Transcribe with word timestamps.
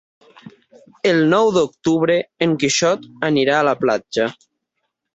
El 1.09 1.21
nou 1.33 1.51
d'octubre 1.59 2.17
en 2.49 2.57
Quixot 2.65 3.09
anirà 3.31 3.59
a 3.63 3.71
la 3.73 3.79
platja. 3.87 4.31